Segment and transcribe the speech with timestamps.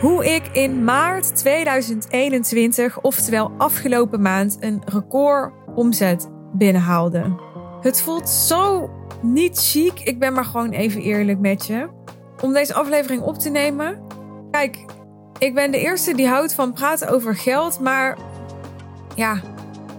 [0.00, 7.36] Hoe ik in maart 2021, oftewel afgelopen maand, een record omzet binnenhaalde.
[7.80, 8.90] Het voelt zo
[9.22, 10.00] niet chic.
[10.00, 11.88] Ik ben maar gewoon even eerlijk met je.
[12.42, 14.02] Om deze aflevering op te nemen.
[14.50, 14.78] Kijk,
[15.38, 18.18] ik ben de eerste die houdt van praten over geld, maar
[19.14, 19.40] ja,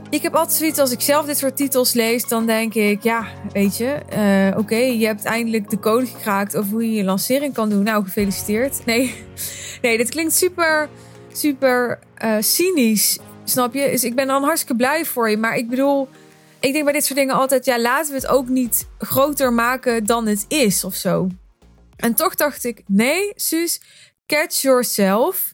[0.09, 3.27] ik heb altijd zoiets als ik zelf dit soort titels lees, dan denk ik, ja,
[3.53, 3.97] weet je,
[4.53, 7.83] uh, oké, je hebt eindelijk de code gekraakt over hoe je je lancering kan doen.
[7.83, 8.85] Nou, gefeliciteerd.
[8.85, 9.15] Nee,
[9.81, 10.89] nee, dit klinkt super,
[11.33, 13.89] super uh, cynisch, snap je?
[13.91, 16.07] Dus ik ben dan hartstikke blij voor je, maar ik bedoel,
[16.59, 20.05] ik denk bij dit soort dingen altijd, ja, laten we het ook niet groter maken
[20.05, 21.27] dan het is of zo.
[21.95, 23.81] En toch dacht ik, nee, Suus,
[24.25, 25.53] catch yourself.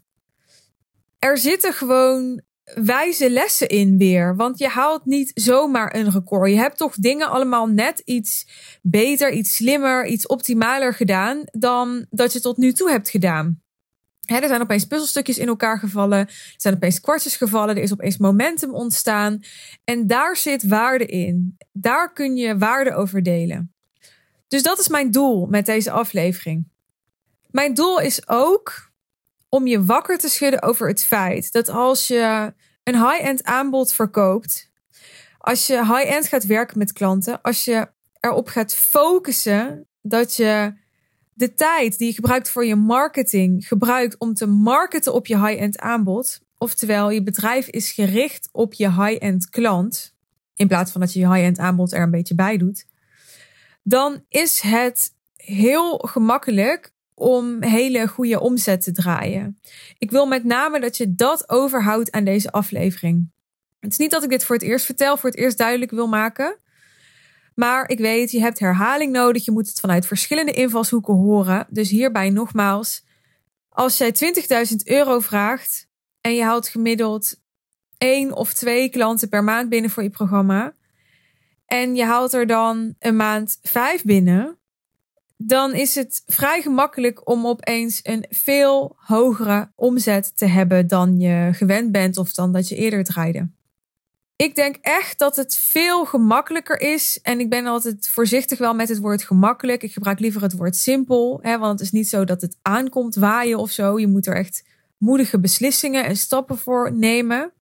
[1.19, 2.41] Er zitten gewoon
[2.75, 4.35] wijze lessen in weer.
[4.35, 6.49] Want je haalt niet zomaar een record.
[6.49, 8.47] Je hebt toch dingen allemaal net iets
[8.81, 13.61] beter, iets slimmer, iets optimaler gedaan dan dat je tot nu toe hebt gedaan.
[14.35, 16.19] Er zijn opeens puzzelstukjes in elkaar gevallen.
[16.19, 17.75] Er zijn opeens kwartjes gevallen.
[17.75, 19.39] Er is opeens momentum ontstaan.
[19.83, 21.57] En daar zit waarde in.
[21.71, 23.73] Daar kun je waarde over delen.
[24.47, 26.67] Dus dat is mijn doel met deze aflevering.
[27.51, 28.91] Mijn doel is ook
[29.49, 34.71] om je wakker te schudden over het feit dat als je een high-end aanbod verkoopt,
[35.37, 37.87] als je high-end gaat werken met klanten, als je
[38.19, 40.73] erop gaat focussen dat je
[41.37, 45.79] de tijd die je gebruikt voor je marketing gebruikt om te marketen op je high-end
[45.79, 50.15] aanbod, oftewel je bedrijf is gericht op je high-end klant,
[50.55, 52.85] in plaats van dat je je high-end aanbod er een beetje bij doet,
[53.83, 59.59] dan is het heel gemakkelijk om hele goede omzet te draaien.
[59.97, 63.29] Ik wil met name dat je dat overhoudt aan deze aflevering.
[63.79, 66.07] Het is niet dat ik dit voor het eerst vertel, voor het eerst duidelijk wil
[66.07, 66.57] maken.
[67.59, 69.45] Maar ik weet, je hebt herhaling nodig.
[69.45, 71.67] Je moet het vanuit verschillende invalshoeken horen.
[71.69, 73.05] Dus hierbij nogmaals,
[73.69, 74.13] als jij
[74.69, 75.87] 20.000 euro vraagt
[76.21, 77.41] en je haalt gemiddeld
[77.97, 80.75] één of twee klanten per maand binnen voor je programma.
[81.65, 84.57] En je haalt er dan een maand vijf binnen
[85.37, 91.49] dan is het vrij gemakkelijk om opeens een veel hogere omzet te hebben dan je
[91.53, 93.49] gewend bent of dan dat je eerder draaide.
[94.37, 97.19] Ik denk echt dat het veel gemakkelijker is.
[97.21, 99.83] En ik ben altijd voorzichtig wel met het woord gemakkelijk.
[99.83, 101.39] Ik gebruik liever het woord simpel.
[101.41, 103.99] Hè, want het is niet zo dat het aankomt waaien of zo.
[103.99, 104.63] Je moet er echt
[104.97, 107.51] moedige beslissingen en stappen voor nemen.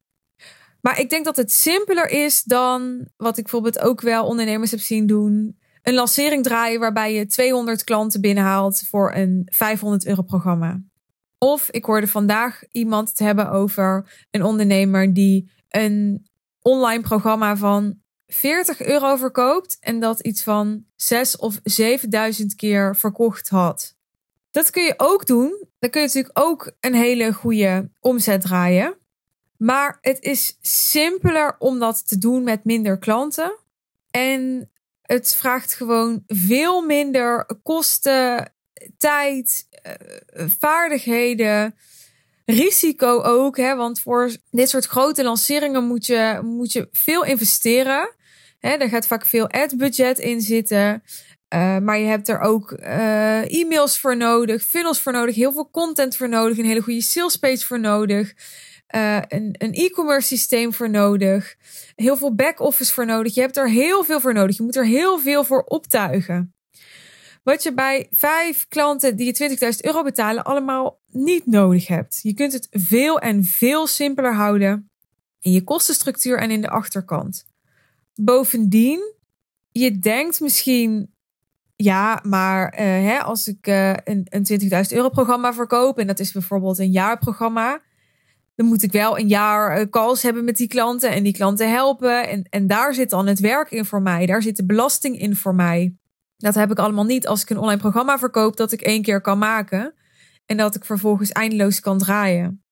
[0.80, 4.80] Maar ik denk dat het simpeler is dan wat ik bijvoorbeeld ook wel ondernemers heb
[4.80, 5.56] zien doen
[5.86, 10.80] een lancering draaien waarbij je 200 klanten binnenhaalt voor een 500 euro programma.
[11.38, 16.26] Of ik hoorde vandaag iemand te hebben over een ondernemer die een
[16.66, 23.48] online programma van 40 euro verkoopt en dat iets van 6 of 7000 keer verkocht
[23.48, 23.96] had.
[24.50, 25.64] Dat kun je ook doen.
[25.78, 28.96] Dan kun je natuurlijk ook een hele goede omzet draaien.
[29.56, 33.58] Maar het is simpeler om dat te doen met minder klanten.
[34.10, 34.70] En
[35.02, 38.52] het vraagt gewoon veel minder kosten,
[38.98, 39.92] tijd, eh,
[40.58, 41.74] vaardigheden,
[42.46, 43.56] risico ook.
[43.56, 43.76] Hè?
[43.76, 48.14] Want voor dit soort grote lanceringen moet je, moet je veel investeren.
[48.58, 48.76] Hè?
[48.76, 51.02] Daar gaat vaak veel ad-budget in zitten.
[51.54, 55.70] Uh, maar je hebt er ook uh, e-mails voor nodig, funnels voor nodig, heel veel
[55.70, 58.34] content voor nodig, een hele goede sales page voor nodig
[58.94, 61.56] uh, een, een e-commerce systeem voor nodig.
[61.94, 63.34] Heel veel back-office voor nodig.
[63.34, 64.56] Je hebt er heel veel voor nodig.
[64.56, 66.54] Je moet er heel veel voor optuigen.
[67.42, 72.18] Wat je bij vijf klanten die je 20.000 euro betalen allemaal niet nodig hebt.
[72.22, 74.90] Je kunt het veel en veel simpeler houden
[75.40, 77.46] in je kostenstructuur en in de achterkant.
[78.14, 79.14] Bovendien,
[79.70, 81.14] je denkt misschien,
[81.76, 86.18] ja, maar uh, hè, als ik uh, een, een 20.000 euro programma verkoop en dat
[86.18, 87.80] is bijvoorbeeld een jaarprogramma,
[88.54, 91.70] dan moet ik wel een jaar eh, calls hebben met die klanten en die klanten
[91.70, 92.28] helpen.
[92.28, 94.26] En, en daar zit dan het werk in voor mij.
[94.26, 95.96] Daar zit de belasting in voor mij.
[96.36, 99.20] Dat heb ik allemaal niet als ik een online programma verkoop dat ik één keer
[99.20, 99.94] kan maken.
[100.46, 102.64] En dat ik vervolgens eindeloos kan draaien.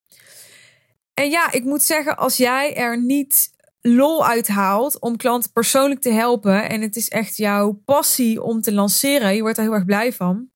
[1.15, 6.11] En ja, ik moet zeggen, als jij er niet lol uithaalt om klanten persoonlijk te
[6.11, 6.69] helpen.
[6.69, 9.35] En het is echt jouw passie om te lanceren.
[9.35, 10.53] Je wordt er heel erg blij van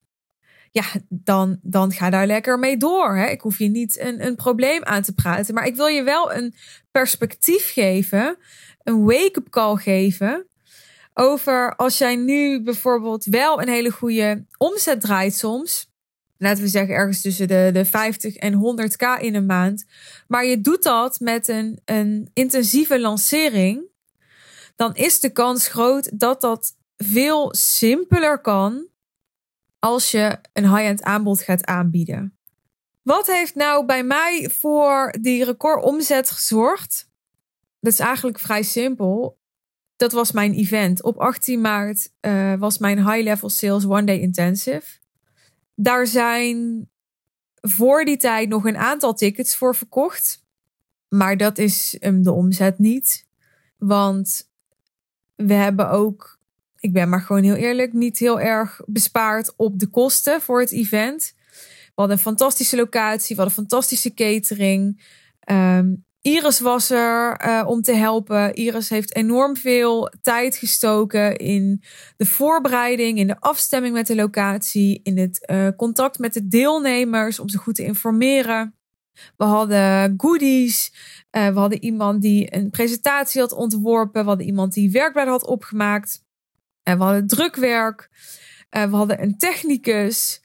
[0.71, 3.17] ja, dan, dan ga daar lekker mee door.
[3.17, 3.27] Hè?
[3.27, 5.55] Ik hoef je niet een, een probleem aan te praten.
[5.55, 6.55] Maar ik wil je wel een
[6.91, 8.37] perspectief geven,
[8.83, 10.47] een wake-up call geven.
[11.15, 15.88] Over als jij nu bijvoorbeeld wel een hele goede omzet draait soms.
[16.39, 19.85] Laten we zeggen ergens tussen de, de 50 en 100k in een maand.
[20.27, 23.83] Maar je doet dat met een, een intensieve lancering.
[24.77, 28.87] Dan is de kans groot dat dat veel simpeler kan
[29.79, 32.39] als je een high-end aanbod gaat aanbieden.
[33.03, 37.11] Wat heeft nou bij mij voor die recordomzet gezorgd?
[37.81, 39.39] Dat is eigenlijk vrij simpel.
[39.97, 41.03] Dat was mijn event.
[41.03, 44.99] Op 18 maart uh, was mijn High Level Sales One Day Intensive.
[45.81, 46.89] Daar zijn
[47.61, 50.45] voor die tijd nog een aantal tickets voor verkocht.
[51.09, 53.27] Maar dat is um, de omzet niet.
[53.77, 54.51] Want
[55.37, 56.39] we hebben ook,
[56.79, 60.73] ik ben maar gewoon heel eerlijk, niet heel erg bespaard op de kosten voor het
[60.73, 61.35] event.
[61.85, 65.05] We hadden een fantastische locatie, we hadden fantastische catering.
[65.51, 68.55] Um, Iris was er uh, om te helpen.
[68.55, 71.83] Iris heeft enorm veel tijd gestoken in
[72.17, 77.39] de voorbereiding, in de afstemming met de locatie, in het uh, contact met de deelnemers
[77.39, 78.75] om ze goed te informeren.
[79.37, 80.93] We hadden goodies.
[81.31, 84.23] Uh, we hadden iemand die een presentatie had ontworpen.
[84.23, 86.25] We hadden iemand die werkblad had opgemaakt.
[86.83, 88.09] En we hadden drukwerk.
[88.71, 90.41] we hadden een technicus.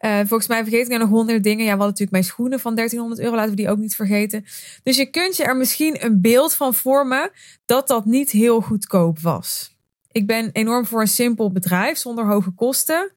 [0.00, 1.64] Uh, volgens mij vergeet ik er nog honderd dingen.
[1.64, 3.36] Ja, we hadden natuurlijk mijn schoenen van 1300 euro.
[3.36, 4.44] Laten we die ook niet vergeten.
[4.82, 7.30] Dus je kunt je er misschien een beeld van vormen
[7.64, 9.76] dat dat niet heel goedkoop was.
[10.10, 13.12] Ik ben enorm voor een simpel bedrijf zonder hoge kosten.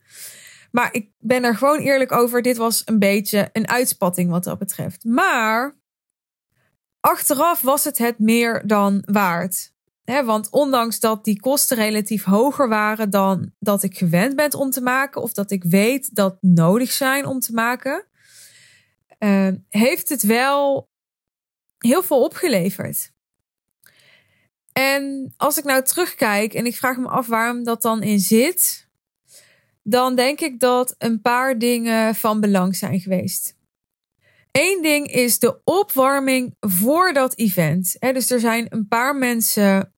[0.71, 2.41] Maar ik ben er gewoon eerlijk over.
[2.41, 5.03] Dit was een beetje een uitspatting wat dat betreft.
[5.03, 5.75] Maar
[6.99, 13.09] achteraf was het het meer dan waard want ondanks dat die kosten relatief hoger waren
[13.09, 17.25] dan dat ik gewend ben om te maken, of dat ik weet dat nodig zijn
[17.25, 18.05] om te maken,
[19.19, 20.89] uh, heeft het wel
[21.77, 23.11] heel veel opgeleverd.
[24.73, 28.87] En als ik nou terugkijk en ik vraag me af waarom dat dan in zit,
[29.83, 33.59] dan denk ik dat een paar dingen van belang zijn geweest.
[34.51, 37.95] Eén ding is de opwarming voor dat event.
[37.99, 39.93] dus er zijn een paar mensen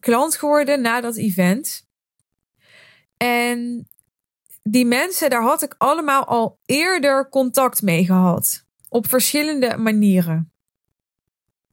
[0.00, 1.88] klant geworden na dat event.
[3.16, 3.88] En
[4.62, 8.64] die mensen, daar had ik allemaal al eerder contact mee gehad.
[8.88, 10.52] Op verschillende manieren.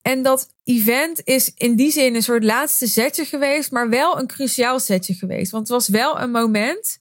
[0.02, 4.28] En dat event is in die zin een soort laatste zetje geweest, maar wel een
[4.28, 5.52] cruciaal zetje geweest.
[5.52, 7.00] Want het was wel een moment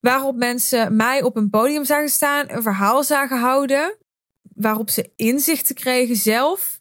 [0.00, 3.96] waarop mensen mij op een podium zagen staan, een verhaal zagen houden,
[4.60, 6.80] waarop ze inzichten kregen zelf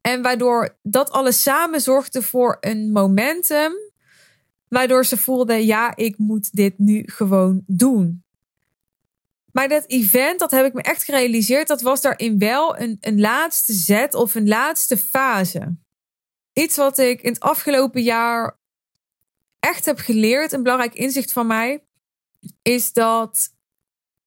[0.00, 3.72] en waardoor dat alles samen zorgde voor een momentum.
[4.68, 8.24] Waardoor ze voelden, ja, ik moet dit nu gewoon doen.
[9.52, 13.20] Maar dat event, dat heb ik me echt gerealiseerd, dat was daarin wel een, een
[13.20, 15.76] laatste zet of een laatste fase.
[16.52, 18.58] Iets wat ik in het afgelopen jaar
[19.58, 21.84] echt heb geleerd, een belangrijk inzicht van mij,
[22.62, 23.50] is dat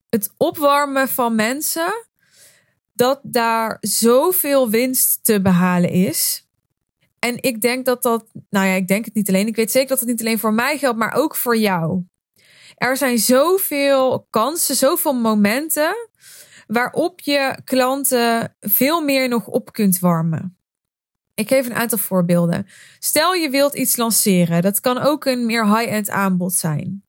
[0.09, 2.05] het opwarmen van mensen
[2.95, 6.47] dat daar zoveel winst te behalen is.
[7.19, 9.47] En ik denk dat dat, nou ja, ik denk het niet alleen.
[9.47, 12.03] Ik weet zeker dat het niet alleen voor mij geldt, maar ook voor jou.
[12.75, 15.95] Er zijn zoveel kansen, zoveel momenten
[16.67, 20.57] waarop je klanten veel meer nog op kunt warmen.
[21.33, 22.67] Ik geef een aantal voorbeelden.
[22.99, 24.61] Stel je wilt iets lanceren.
[24.61, 27.04] Dat kan ook een meer high-end aanbod zijn.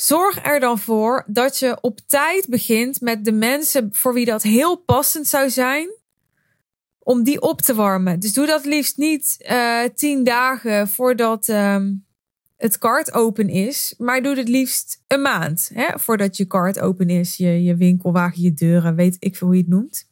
[0.00, 4.42] Zorg er dan voor dat je op tijd begint met de mensen voor wie dat
[4.42, 5.90] heel passend zou zijn.
[6.98, 8.20] Om die op te warmen.
[8.20, 11.76] Dus doe dat liefst niet uh, tien dagen voordat uh,
[12.56, 13.94] het kart open is.
[13.98, 15.70] Maar doe het liefst een maand.
[15.74, 17.36] Hè, voordat je kart open is.
[17.36, 18.94] Je, je winkelwagen, je deuren.
[18.94, 20.09] Weet ik veel hoe je het noemt.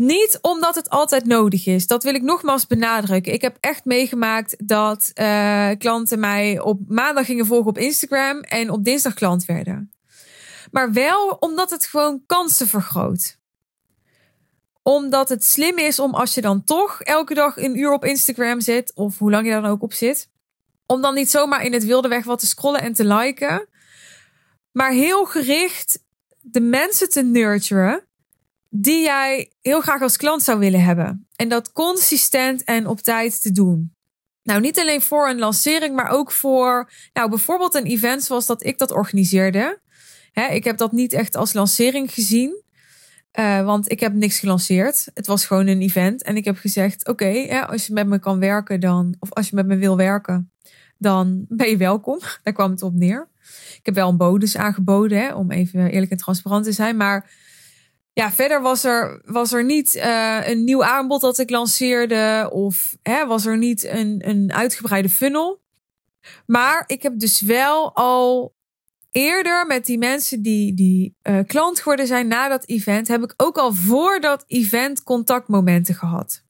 [0.00, 1.86] Niet omdat het altijd nodig is.
[1.86, 3.32] Dat wil ik nogmaals benadrukken.
[3.32, 8.70] Ik heb echt meegemaakt dat uh, klanten mij op maandag gingen volgen op Instagram en
[8.70, 9.92] op dinsdag klant werden.
[10.70, 13.38] Maar wel omdat het gewoon kansen vergroot.
[14.82, 18.60] Omdat het slim is om als je dan toch elke dag een uur op Instagram
[18.60, 20.28] zit, of hoe lang je dan ook op zit,
[20.86, 23.68] om dan niet zomaar in het wilde weg wat te scrollen en te liken,
[24.72, 26.02] maar heel gericht
[26.40, 28.08] de mensen te nurturen
[28.70, 31.26] die jij heel graag als klant zou willen hebben.
[31.36, 33.94] En dat consistent en op tijd te doen.
[34.42, 38.64] Nou, niet alleen voor een lancering, maar ook voor, nou, bijvoorbeeld een event zoals dat
[38.64, 39.80] ik dat organiseerde.
[40.50, 42.62] ik heb dat niet echt als lancering gezien,
[43.38, 45.08] uh, want ik heb niks gelanceerd.
[45.14, 46.22] Het was gewoon een event.
[46.22, 49.54] En ik heb gezegd: Oké, als je met me kan werken, dan, of als je
[49.54, 50.52] met me wil werken,
[50.98, 52.18] dan ben je welkom.
[52.42, 53.28] Daar kwam het op neer.
[53.76, 56.96] Ik heb wel een bonus aangeboden, om even eerlijk en transparant te zijn.
[56.96, 57.30] Maar
[58.12, 62.48] ja, verder was er, was er niet uh, een nieuw aanbod dat ik lanceerde.
[62.52, 65.60] Of hè, was er niet een, een uitgebreide funnel.
[66.46, 68.54] Maar ik heb dus wel al
[69.10, 73.34] eerder met die mensen die, die uh, klant geworden zijn na dat event, heb ik
[73.36, 76.42] ook al voor dat event contactmomenten gehad.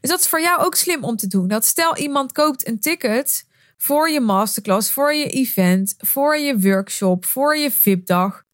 [0.00, 1.48] Dus dat is voor jou ook slim om te doen.
[1.48, 7.24] Dat stel iemand koopt een ticket voor je masterclass, voor je event, voor je workshop,
[7.24, 8.46] voor je VIP-dag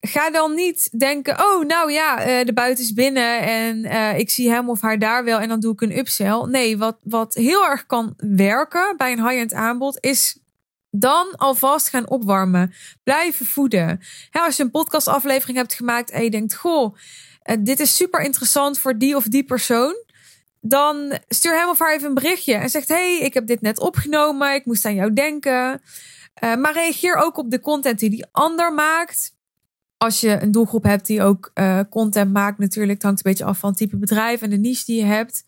[0.00, 4.30] ga dan niet denken: oh, nou ja, uh, de buiten is binnen en uh, ik
[4.30, 6.44] zie hem of haar daar wel en dan doe ik een upsell.
[6.46, 10.38] Nee, wat, wat heel erg kan werken bij een high-end aanbod is
[10.90, 12.74] dan alvast gaan opwarmen.
[13.02, 14.00] Blijven voeden.
[14.30, 16.96] als je een podcastaflevering hebt gemaakt en je denkt: goh,
[17.44, 19.94] uh, dit is super interessant voor die of die persoon.
[20.60, 23.80] Dan stuur hem of haar even een berichtje en zegt: hey, ik heb dit net
[23.80, 24.54] opgenomen.
[24.54, 25.82] Ik moest aan jou denken.
[26.40, 29.38] maar reageer ook op de content die die ander maakt
[30.02, 33.44] als je een doelgroep hebt die ook uh, content maakt, natuurlijk, het hangt een beetje
[33.44, 35.44] af van het type bedrijf en de niche die je hebt.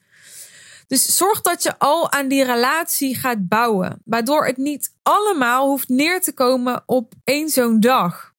[0.86, 5.88] Dus zorg dat je al aan die relatie gaat bouwen, waardoor het niet allemaal hoeft
[5.88, 8.34] neer te komen op één zo'n dag.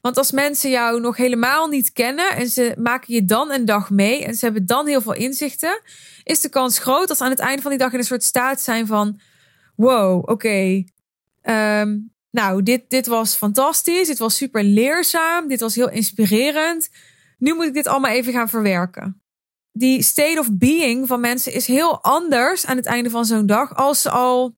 [0.00, 3.90] Want als mensen jou nog helemaal niet kennen en ze maken je dan een dag
[3.90, 5.80] mee en ze hebben dan heel veel inzichten,
[6.22, 8.22] is de kans groot dat ze aan het einde van die dag in een soort
[8.22, 9.20] staat zijn van:
[9.76, 10.88] wow, oké, okay,
[11.42, 11.96] ehm,
[12.30, 14.06] nou, dit, dit was fantastisch.
[14.06, 15.48] Dit was super leerzaam.
[15.48, 16.88] Dit was heel inspirerend.
[17.38, 19.22] Nu moet ik dit allemaal even gaan verwerken.
[19.72, 23.74] Die state of being van mensen is heel anders aan het einde van zo'n dag.
[23.74, 24.56] Als ze al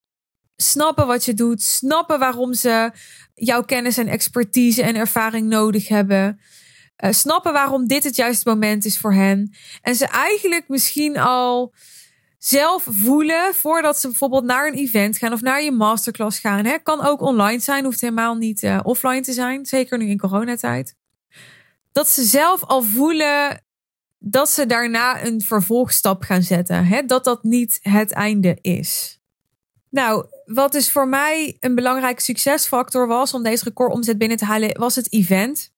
[0.57, 2.93] snappen wat je doet, snappen waarom ze
[3.35, 6.41] jouw kennis en expertise en ervaring nodig hebben.
[7.05, 9.55] Uh, snappen waarom dit het juiste moment is voor hen.
[9.83, 11.75] En ze eigenlijk misschien al
[12.40, 16.64] zelf voelen voordat ze bijvoorbeeld naar een event gaan of naar je masterclass gaan.
[16.64, 16.78] Hè?
[16.78, 19.66] Kan ook online zijn, hoeft helemaal niet uh, offline te zijn.
[19.66, 20.94] Zeker nu in coronatijd.
[21.92, 23.64] Dat ze zelf al voelen
[24.18, 26.87] dat ze daarna een vervolgstap gaan zetten.
[26.87, 27.02] Hè?
[27.02, 29.20] Dat dat niet het einde is.
[29.90, 34.78] Nou, wat dus voor mij een belangrijke succesfactor was om deze recordomzet binnen te halen,
[34.78, 35.73] was het event.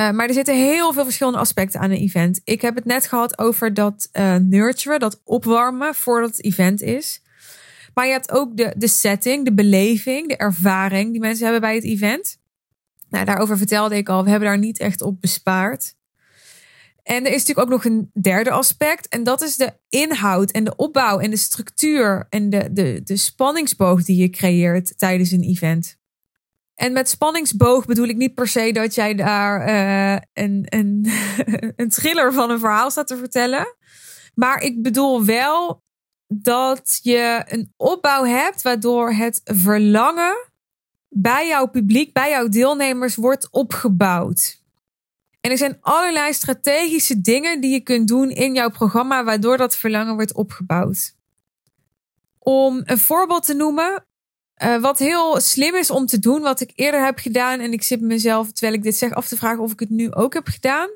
[0.00, 2.40] Uh, maar er zitten heel veel verschillende aspecten aan een event.
[2.44, 7.22] Ik heb het net gehad over dat uh, nurturen, dat opwarmen voordat het event is.
[7.94, 11.74] Maar je hebt ook de, de setting, de beleving, de ervaring die mensen hebben bij
[11.74, 12.38] het event.
[13.08, 15.94] Nou, daarover vertelde ik al, we hebben daar niet echt op bespaard.
[17.02, 19.08] En er is natuurlijk ook nog een derde aspect.
[19.08, 23.16] En dat is de inhoud en de opbouw en de structuur en de, de, de
[23.16, 25.98] spanningsboog die je creëert tijdens een event.
[26.78, 31.06] En met spanningsboog bedoel ik niet per se dat jij daar uh, een, een,
[31.76, 33.76] een thriller van een verhaal staat te vertellen.
[34.34, 35.82] Maar ik bedoel wel
[36.26, 40.50] dat je een opbouw hebt waardoor het verlangen
[41.08, 44.62] bij jouw publiek, bij jouw deelnemers wordt opgebouwd.
[45.40, 49.76] En er zijn allerlei strategische dingen die je kunt doen in jouw programma waardoor dat
[49.76, 51.16] verlangen wordt opgebouwd.
[52.38, 54.07] Om een voorbeeld te noemen,
[54.62, 57.60] uh, wat heel slim is om te doen, wat ik eerder heb gedaan.
[57.60, 60.12] En ik zit mezelf, terwijl ik dit zeg, af te vragen of ik het nu
[60.12, 60.88] ook heb gedaan.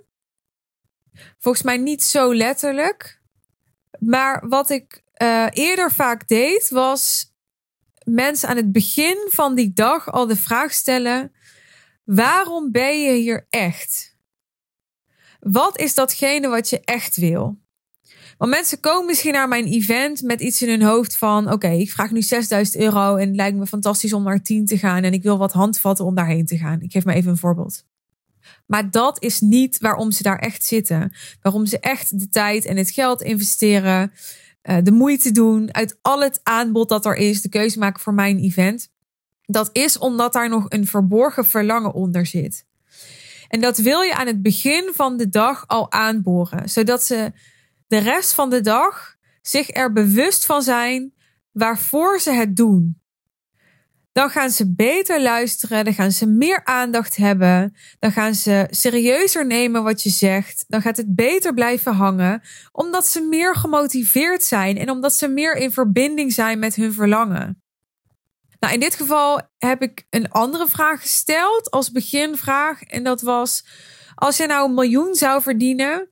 [1.38, 3.20] Volgens mij niet zo letterlijk.
[3.98, 7.32] Maar wat ik uh, eerder vaak deed, was
[8.04, 11.32] mensen aan het begin van die dag al de vraag stellen:
[12.04, 14.16] waarom ben je hier echt?
[15.40, 17.61] Wat is datgene wat je echt wil?
[18.42, 21.90] Want mensen komen misschien naar mijn event met iets in hun hoofd van: oké, ik
[21.90, 25.12] vraag nu 6000 euro en het lijkt me fantastisch om naar 10 te gaan en
[25.12, 26.80] ik wil wat handvatten om daarheen te gaan.
[26.80, 27.84] Ik geef maar even een voorbeeld.
[28.66, 31.12] Maar dat is niet waarom ze daar echt zitten.
[31.42, 34.12] Waarom ze echt de tijd en het geld investeren,
[34.62, 38.14] eh, de moeite doen, uit al het aanbod dat er is, de keuze maken voor
[38.14, 38.88] mijn event.
[39.44, 42.64] Dat is omdat daar nog een verborgen verlangen onder zit.
[43.48, 47.32] En dat wil je aan het begin van de dag al aanboren, zodat ze
[47.92, 51.14] de rest van de dag zich er bewust van zijn
[51.50, 53.00] waarvoor ze het doen.
[54.12, 59.46] Dan gaan ze beter luisteren, dan gaan ze meer aandacht hebben, dan gaan ze serieuzer
[59.46, 64.78] nemen wat je zegt, dan gaat het beter blijven hangen, omdat ze meer gemotiveerd zijn
[64.78, 67.62] en omdat ze meer in verbinding zijn met hun verlangen.
[68.58, 73.64] Nou, in dit geval heb ik een andere vraag gesteld als beginvraag en dat was:
[74.14, 76.08] als je nou een miljoen zou verdienen,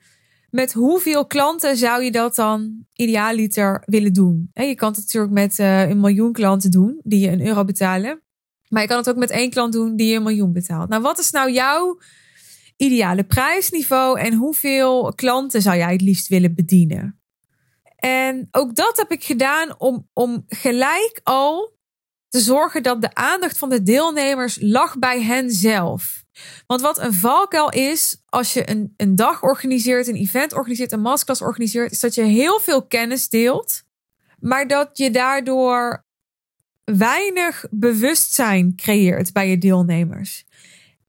[0.51, 4.51] met hoeveel klanten zou je dat dan idealiter willen doen?
[4.55, 8.23] Je kan het natuurlijk met eh, een miljoen klanten doen die je een euro betalen.
[8.69, 10.89] Maar je kan het ook met één klant doen die je een miljoen betaalt.
[10.89, 12.01] Nou, wat is nou jouw
[12.77, 17.21] ideale prijsniveau en hoeveel klanten zou jij het liefst willen bedienen?
[17.97, 21.79] En ook dat heb ik gedaan om, om gelijk al
[22.31, 26.25] te zorgen dat de aandacht van de deelnemers lag bij hen zelf.
[26.67, 31.01] Want wat een valkuil is, als je een, een dag organiseert, een event organiseert, een
[31.01, 33.83] masterclass organiseert, is dat je heel veel kennis deelt,
[34.39, 36.05] maar dat je daardoor
[36.85, 40.45] weinig bewustzijn creëert bij je deelnemers.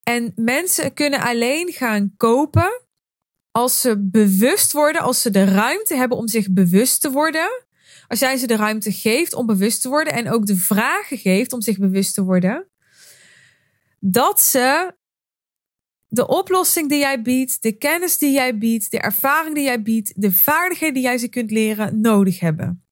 [0.03, 2.81] En mensen kunnen alleen gaan kopen
[3.51, 7.63] als ze bewust worden, als ze de ruimte hebben om zich bewust te worden.
[8.12, 11.53] Als jij ze de ruimte geeft om bewust te worden en ook de vragen geeft
[11.53, 12.68] om zich bewust te worden,
[14.00, 14.96] dat ze
[16.08, 20.22] de oplossing die jij biedt, de kennis die jij biedt, de ervaring die jij biedt,
[20.22, 22.84] de vaardigheden die jij ze kunt leren, nodig hebben.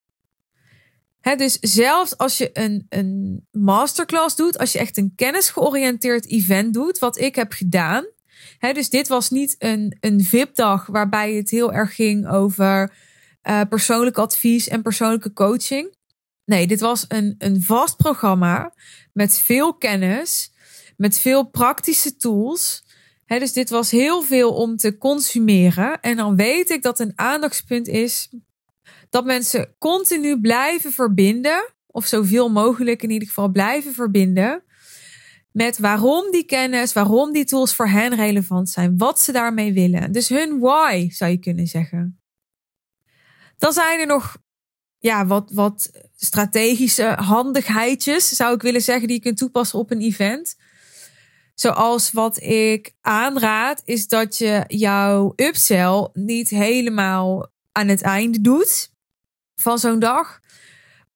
[1.36, 6.98] dus zelfs als je een, een masterclass doet, als je echt een kennisgeoriënteerd event doet,
[6.98, 8.06] wat ik heb gedaan.
[8.58, 12.92] dus dit was niet een, een VIP-dag waarbij het heel erg ging over
[13.48, 15.96] uh, persoonlijk advies en persoonlijke coaching.
[16.44, 18.74] Nee, dit was een, een vast programma
[19.12, 20.52] met veel kennis,
[20.96, 22.84] met veel praktische tools.
[23.26, 26.00] dus dit was heel veel om te consumeren.
[26.00, 28.28] En dan weet ik dat een aandachtspunt is
[29.10, 34.62] dat mensen continu blijven verbinden, of zoveel mogelijk in ieder geval blijven verbinden,
[35.52, 40.12] met waarom die kennis, waarom die tools voor hen relevant zijn, wat ze daarmee willen.
[40.12, 42.19] Dus hun why zou je kunnen zeggen.
[43.60, 44.36] Dan zijn er nog
[44.98, 50.00] ja, wat, wat strategische handigheidjes, zou ik willen zeggen, die je kunt toepassen op een
[50.00, 50.56] event.
[51.54, 58.92] Zoals wat ik aanraad, is dat je jouw upsell niet helemaal aan het einde doet
[59.54, 60.40] van zo'n dag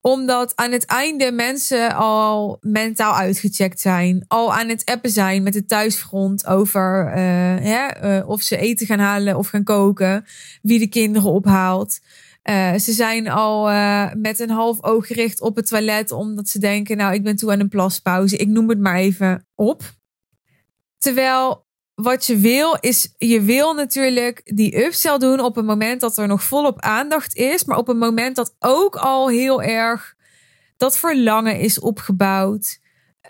[0.07, 4.25] omdat aan het einde mensen al mentaal uitgecheckt zijn.
[4.29, 7.15] Al aan het appen zijn met het thuisfront over uh,
[7.61, 10.25] hè, uh, of ze eten gaan halen of gaan koken.
[10.63, 12.01] Wie de kinderen ophaalt.
[12.51, 13.65] Uh, ze zijn al
[14.17, 16.11] met een half oog gericht op het toilet.
[16.11, 18.37] Omdat ze denken, nou ik ben toe aan een plaspauze.
[18.37, 19.83] Ik noem het maar even op.
[20.99, 26.19] Terwijl wat je wil is, je wil natuurlijk die upsell doen op een moment dat
[26.19, 27.65] er nog volop aandacht is.
[27.65, 30.15] Maar op een moment dat ook al heel erg
[30.77, 32.79] dat verlangen is opgebouwd.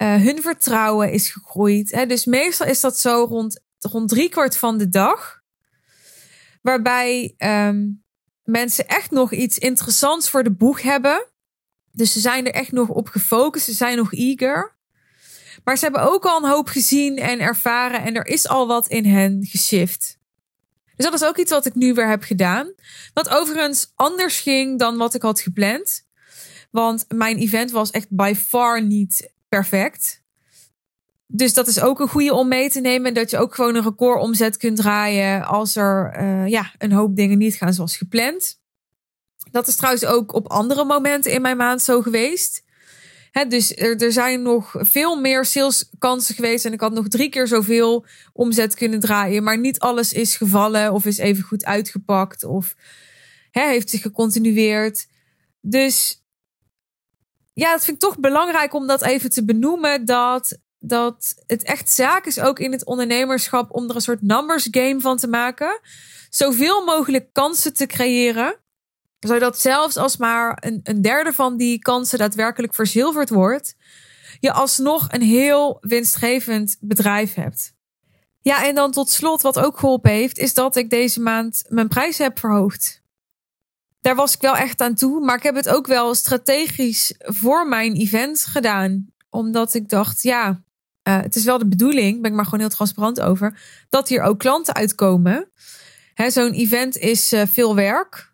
[0.03, 1.91] Uh, hun vertrouwen is gegroeid.
[1.91, 2.07] Hè?
[2.07, 5.43] Dus meestal is dat zo rond, rond driekwart van de dag.
[6.63, 8.04] Waarbij um,
[8.45, 11.27] mensen echt nog iets interessants voor de boeg hebben.
[11.93, 13.65] Dus ze zijn er echt nog op gefocust.
[13.65, 14.77] Ze zijn nog eager.
[15.65, 18.89] Maar ze hebben ook al een hoop gezien en ervaren en er is al wat
[18.89, 20.19] in hen geshift.
[20.97, 22.73] Dus dat is ook iets wat ik nu weer heb gedaan.
[23.13, 26.07] Wat overigens anders ging dan wat ik had gepland.
[26.71, 30.23] Want mijn event was echt by far niet perfect.
[31.37, 33.15] Dus dat is ook een goede om mee te nemen.
[33.15, 37.17] Dat je ook gewoon een record omzet kunt draaien als er uh, ja, een hoop
[37.17, 38.61] dingen niet gaan zoals gepland.
[39.51, 42.65] Dat is trouwens ook op andere momenten in mijn maand zo geweest
[43.49, 46.65] dus er, er, zijn nog veel meer saleskansen geweest.
[46.65, 49.43] En ik had nog drie keer zoveel omzet kunnen draaien.
[49.43, 52.45] Maar niet alles is gevallen of is even goed uitgepakt.
[52.45, 52.75] Of
[53.51, 55.07] heeft zich gecontinueerd.
[55.61, 56.23] Dus
[57.53, 60.05] ja, dat vind ik toch belangrijk om dat even te benoemen.
[60.05, 64.69] Dat, dat het echt zaak is ook in het ondernemerschap om er een soort numbers
[64.71, 65.81] game van te maken.
[66.31, 68.63] Zoveel mogelijk kansen te creëren
[69.27, 73.77] zodat zelfs als maar een, een derde van die kansen daadwerkelijk verzilverd wordt,
[74.41, 77.73] je alsnog een heel winstgevend bedrijf hebt.
[78.41, 81.89] Ja, en dan tot slot, wat ook geholpen heeft, is dat ik deze maand mijn
[81.89, 83.03] prijs heb verhoogd.
[84.01, 87.69] Daar was ik wel echt aan toe, maar ik heb het ook wel strategisch voor
[87.69, 89.07] mijn event gedaan.
[89.31, 90.63] Omdat ik dacht, ja,
[91.09, 94.23] uh, het is wel de bedoeling, ben ik maar gewoon heel transparant over, dat hier
[94.23, 95.51] ook klanten uitkomen.
[96.15, 98.33] Zo'n event is uh, veel werk.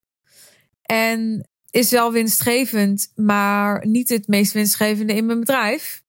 [0.82, 6.02] En is wel winstgevend, maar niet het meest winstgevende in mijn bedrijf.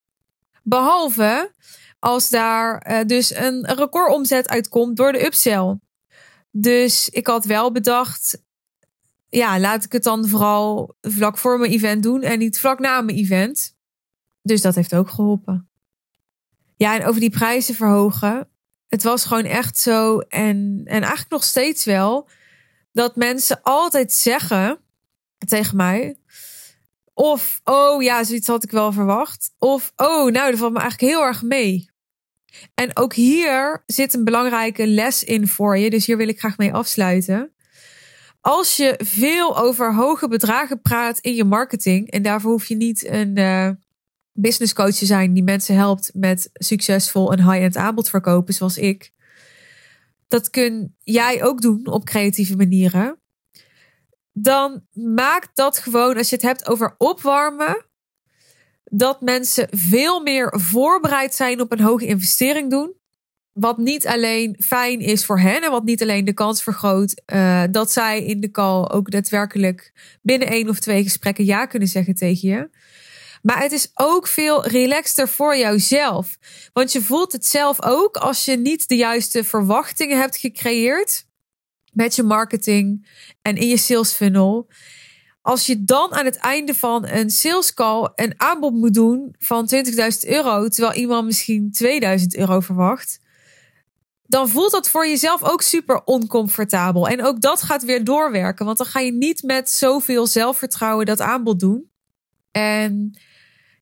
[0.63, 1.53] Behalve
[1.99, 5.79] als daar uh, dus een recordomzet uitkomt door de upsell.
[6.51, 8.43] Dus ik had wel bedacht,
[9.29, 13.01] ja, laat ik het dan vooral vlak voor mijn event doen en niet vlak na
[13.01, 13.75] mijn event.
[14.41, 15.70] Dus dat heeft ook geholpen.
[16.81, 18.47] Ja, en over die prijzen verhogen.
[18.87, 22.29] Het was gewoon echt zo, en, en eigenlijk nog steeds wel,
[22.91, 24.79] dat mensen altijd zeggen
[25.47, 26.17] tegen mij.
[27.13, 29.53] Of, oh ja, zoiets had ik wel verwacht.
[29.57, 31.89] Of, oh, nou, dat valt me eigenlijk heel erg mee.
[32.73, 35.89] En ook hier zit een belangrijke les in voor je.
[35.89, 37.51] Dus hier wil ik graag mee afsluiten.
[38.39, 43.07] Als je veel over hoge bedragen praat in je marketing, en daarvoor hoef je niet
[43.07, 43.69] een uh,
[44.33, 49.11] business coach zijn die mensen helpt met succesvol een high-end aanbod verkopen, zoals ik.
[50.27, 53.19] Dat kun jij ook doen op creatieve manieren.
[54.33, 57.85] Dan maakt dat gewoon, als je het hebt over opwarmen,
[58.83, 62.93] dat mensen veel meer voorbereid zijn op een hoge investering doen.
[63.51, 67.63] Wat niet alleen fijn is voor hen en wat niet alleen de kans vergroot uh,
[67.71, 72.15] dat zij in de call ook daadwerkelijk binnen één of twee gesprekken ja kunnen zeggen
[72.15, 72.69] tegen je.
[73.41, 76.37] Maar het is ook veel relaxter voor jouzelf.
[76.73, 81.25] Want je voelt het zelf ook als je niet de juiste verwachtingen hebt gecreëerd
[81.93, 83.07] met je marketing
[83.41, 84.67] en in je sales funnel.
[85.41, 89.69] Als je dan aan het einde van een sales call een aanbod moet doen van
[89.75, 93.19] 20.000 euro, terwijl iemand misschien 2000 euro verwacht,
[94.31, 97.07] dan voelt dat voor jezelf ook super oncomfortabel.
[97.07, 101.21] En ook dat gaat weer doorwerken, want dan ga je niet met zoveel zelfvertrouwen dat
[101.21, 101.89] aanbod doen.
[102.51, 103.13] En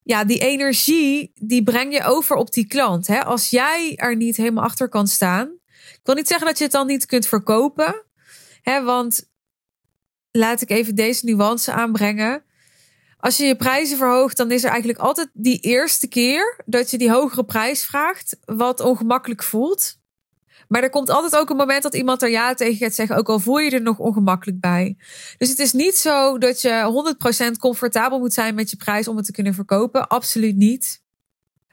[0.04, 3.08] ja, die energie, die breng je over op die klant.
[3.08, 3.24] Hè?
[3.24, 5.48] Als jij er niet helemaal achter kan staan.
[5.92, 8.04] Ik wil niet zeggen dat je het dan niet kunt verkopen.
[8.62, 8.84] Hè?
[8.84, 9.30] Want
[10.32, 12.44] laat ik even deze nuance aanbrengen.
[13.18, 16.98] Als je je prijzen verhoogt, dan is er eigenlijk altijd die eerste keer dat je
[16.98, 19.99] die hogere prijs vraagt, wat ongemakkelijk voelt.
[20.70, 23.30] Maar er komt altijd ook een moment dat iemand er ja tegen gaat zeggen, ook
[23.30, 24.98] al voel je er nog ongemakkelijk bij.
[25.38, 27.16] Dus het is niet zo dat je
[27.56, 30.08] 100% comfortabel moet zijn met je prijs om het te kunnen verkopen.
[30.08, 31.02] Absoluut niet.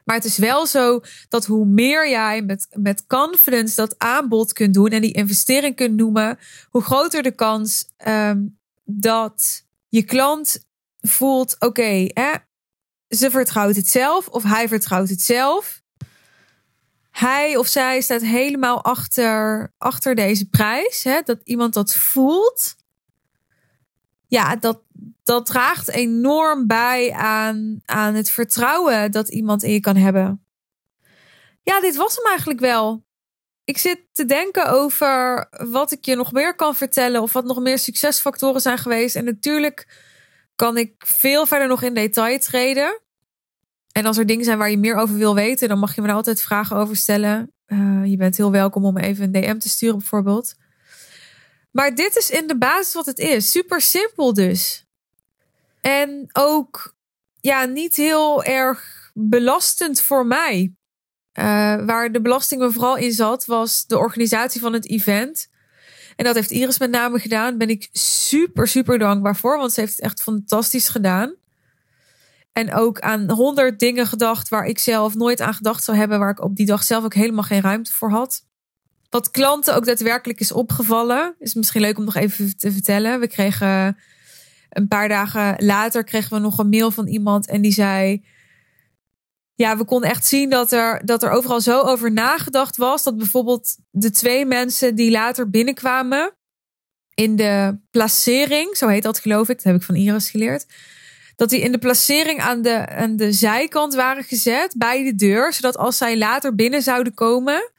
[0.03, 4.73] Maar het is wel zo dat hoe meer jij met, met confidence dat aanbod kunt
[4.73, 10.65] doen en die investering kunt noemen, hoe groter de kans um, dat je klant
[11.01, 12.11] voelt: oké, okay,
[13.09, 15.81] ze vertrouwt het zelf of hij vertrouwt het zelf
[17.19, 21.03] hij of zij staat helemaal achter, achter deze prijs.
[21.03, 21.21] Hè?
[21.21, 22.75] Dat iemand dat voelt.
[24.27, 24.81] Ja, dat,
[25.23, 30.43] dat draagt enorm bij aan, aan het vertrouwen dat iemand in je kan hebben.
[31.63, 33.03] Ja, dit was hem eigenlijk wel.
[33.63, 37.21] Ik zit te denken over wat ik je nog meer kan vertellen.
[37.21, 39.15] Of wat nog meer succesfactoren zijn geweest.
[39.15, 39.87] En natuurlijk
[40.55, 43.01] kan ik veel verder nog in detail treden.
[43.97, 46.07] En als er dingen zijn waar je meer over wil weten, dan mag je me
[46.07, 47.53] er altijd vragen over stellen.
[47.67, 50.55] Uh, je bent heel welkom om even een DM te sturen, bijvoorbeeld.
[51.71, 53.51] Maar dit is in de basis wat het is.
[53.51, 54.85] Super simpel dus.
[55.81, 56.95] En ook
[57.39, 60.73] ja, niet heel erg belastend voor mij.
[61.39, 61.43] Uh,
[61.85, 65.47] waar de belasting me vooral in zat, was de organisatie van het event.
[66.15, 67.57] En dat heeft Iris met name gedaan.
[67.57, 71.35] Ben ik super, super dankbaar voor, want ze heeft het echt fantastisch gedaan.
[72.57, 76.19] En ook aan honderd dingen gedacht waar ik zelf nooit aan gedacht zou hebben.
[76.19, 78.45] Waar ik op die dag zelf ook helemaal geen ruimte voor had.
[79.09, 81.35] Wat klanten ook daadwerkelijk is opgevallen.
[81.39, 83.19] Is misschien leuk om nog even te vertellen.
[83.19, 83.97] We kregen
[84.69, 87.47] een paar dagen later kregen we nog een mail van iemand.
[87.47, 88.25] En die zei.
[89.55, 93.03] Ja, we konden echt zien dat er, dat er overal zo over nagedacht was.
[93.03, 96.33] Dat bijvoorbeeld de twee mensen die later binnenkwamen.
[97.13, 99.55] In de placering, zo heet dat geloof ik.
[99.55, 100.65] Dat heb ik van Iris geleerd
[101.37, 105.53] dat die in de placering aan de, aan de zijkant waren gezet bij de deur.
[105.53, 107.71] Zodat als zij later binnen zouden komen,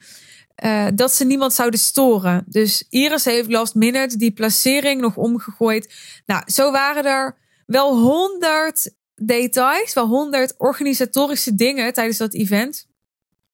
[0.63, 2.43] uh, dat ze niemand zouden storen.
[2.47, 5.93] Dus Iris heeft last minute die placering nog omgegooid.
[6.25, 12.87] Nou, zo waren er wel honderd details, wel honderd organisatorische dingen tijdens dat event.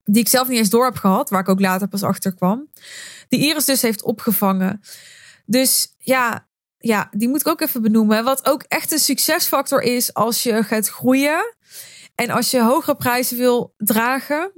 [0.03, 2.69] Die ik zelf niet eens door heb gehad, waar ik ook later pas achter kwam.
[3.29, 4.81] Die Iris dus heeft opgevangen.
[5.45, 6.47] Dus ja,
[6.85, 8.23] ja, die moet ik ook even benoemen.
[8.23, 11.55] Wat ook echt een succesfactor is als je gaat groeien.
[12.15, 14.51] En als je hogere prijzen wil dragen.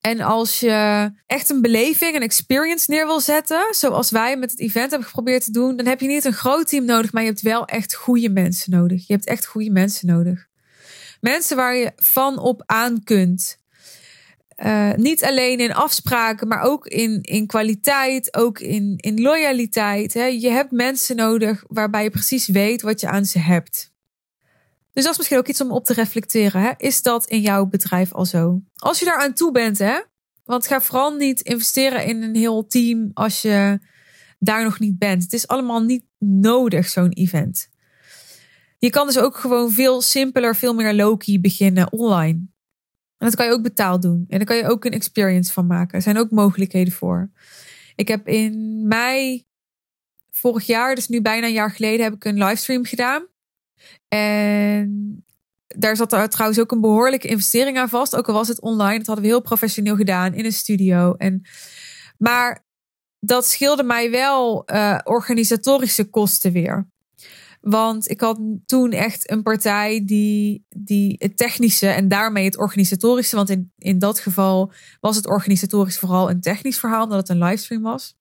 [0.00, 3.66] En als je echt een beleving, een experience neer wil zetten.
[3.70, 5.76] Zoals wij met het event hebben geprobeerd te doen.
[5.76, 7.12] Dan heb je niet een groot team nodig.
[7.12, 9.06] Maar je hebt wel echt goede mensen nodig.
[9.06, 10.46] Je hebt echt goede mensen nodig.
[11.20, 13.58] Mensen waar je van op aan kunt.
[14.64, 20.14] Uh, niet alleen in afspraken, maar ook in, in kwaliteit, ook in, in loyaliteit.
[20.14, 20.24] Hè.
[20.24, 23.92] Je hebt mensen nodig waarbij je precies weet wat je aan ze hebt.
[24.92, 26.62] Dus dat is misschien ook iets om op te reflecteren.
[26.62, 26.70] Hè.
[26.76, 28.60] Is dat in jouw bedrijf al zo?
[28.76, 30.00] Als je daar aan toe bent, hè?
[30.44, 33.78] want ga vooral niet investeren in een heel team als je
[34.38, 35.22] daar nog niet bent.
[35.22, 37.68] Het is allemaal niet nodig, zo'n event.
[38.78, 42.51] Je kan dus ook gewoon veel simpeler, veel meer low-key beginnen online.
[43.22, 44.24] En dat kan je ook betaald doen.
[44.28, 45.94] En daar kan je ook een experience van maken.
[45.94, 47.30] Er zijn ook mogelijkheden voor.
[47.94, 49.46] Ik heb in mei
[50.30, 53.26] vorig jaar, dus nu bijna een jaar geleden, heb ik een livestream gedaan.
[54.08, 55.24] En
[55.66, 58.16] daar zat er trouwens ook een behoorlijke investering aan vast.
[58.16, 58.98] Ook al was het online.
[58.98, 61.14] Dat hadden we heel professioneel gedaan in een studio.
[61.14, 61.42] En,
[62.18, 62.64] maar
[63.18, 66.91] dat scheelde mij wel uh, organisatorische kosten weer.
[67.62, 73.36] Want ik had toen echt een partij die, die het technische en daarmee het organisatorische.
[73.36, 77.44] Want in, in dat geval was het organisatorisch vooral een technisch verhaal, omdat het een
[77.44, 78.16] livestream was.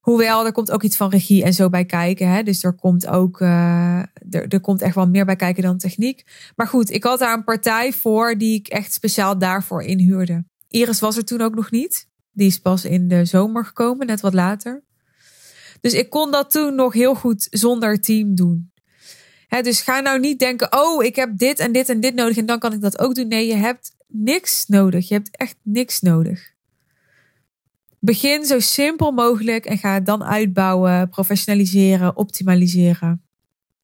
[0.00, 2.28] Hoewel, er komt ook iets van regie en zo bij kijken.
[2.28, 2.42] Hè?
[2.42, 3.98] Dus er komt ook uh,
[4.30, 6.24] er, er komt echt wel meer bij kijken dan techniek.
[6.56, 10.44] Maar goed, ik had daar een partij voor die ik echt speciaal daarvoor inhuurde.
[10.68, 12.08] Iris was er toen ook nog niet.
[12.32, 14.82] Die is pas in de zomer gekomen, net wat later.
[15.84, 18.72] Dus ik kon dat toen nog heel goed zonder team doen.
[19.48, 22.46] dus ga nou niet denken, oh, ik heb dit en dit en dit nodig en
[22.46, 23.28] dan kan ik dat ook doen.
[23.28, 25.08] Nee, je hebt niks nodig.
[25.08, 26.52] Je hebt echt niks nodig.
[27.98, 33.22] Begin zo simpel mogelijk en ga het dan uitbouwen, professionaliseren, optimaliseren.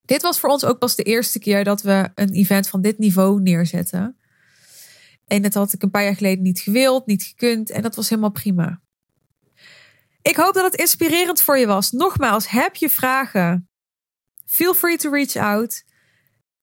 [0.05, 2.99] Dit was voor ons ook pas de eerste keer dat we een event van dit
[2.99, 4.17] niveau neerzetten.
[5.27, 8.09] En dat had ik een paar jaar geleden niet gewild, niet gekund en dat was
[8.09, 8.81] helemaal prima.
[10.23, 11.91] Ik hoop dat het inspirerend voor je was.
[11.91, 13.69] Nogmaals, heb je vragen?
[14.47, 15.85] Feel free to reach out.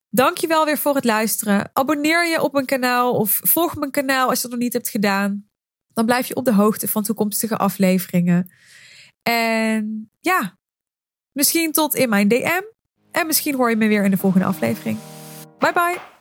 [0.10, 1.70] Dank je wel weer voor het luisteren.
[1.74, 4.89] Abonneer je op mijn kanaal of volg mijn kanaal als je dat nog niet hebt
[4.89, 5.50] gedaan.
[5.93, 8.52] Dan blijf je op de hoogte van toekomstige afleveringen.
[9.24, 10.58] En ja,
[11.32, 12.62] misschien tot in mijn DM.
[13.12, 14.98] En misschien hoor je me weer in de volgende aflevering.
[15.60, 16.16] Bye bye.